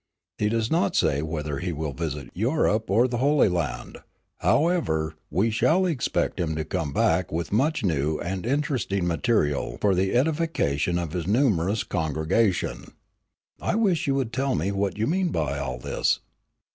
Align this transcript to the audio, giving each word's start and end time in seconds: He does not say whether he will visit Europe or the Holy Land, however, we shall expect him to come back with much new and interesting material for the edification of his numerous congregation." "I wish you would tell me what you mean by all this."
He 0.39 0.49
does 0.49 0.71
not 0.71 0.95
say 0.95 1.21
whether 1.21 1.59
he 1.59 1.71
will 1.71 1.93
visit 1.93 2.31
Europe 2.33 2.89
or 2.89 3.07
the 3.07 3.19
Holy 3.19 3.47
Land, 3.47 3.99
however, 4.39 5.13
we 5.29 5.51
shall 5.51 5.85
expect 5.85 6.39
him 6.39 6.55
to 6.55 6.65
come 6.65 6.91
back 6.91 7.31
with 7.31 7.51
much 7.51 7.83
new 7.83 8.17
and 8.17 8.43
interesting 8.43 9.05
material 9.05 9.77
for 9.79 9.93
the 9.93 10.15
edification 10.15 10.97
of 10.97 11.11
his 11.11 11.27
numerous 11.27 11.83
congregation." 11.83 12.93
"I 13.61 13.75
wish 13.75 14.07
you 14.07 14.15
would 14.15 14.33
tell 14.33 14.55
me 14.55 14.71
what 14.71 14.97
you 14.97 15.05
mean 15.05 15.29
by 15.29 15.59
all 15.59 15.77
this." 15.77 16.19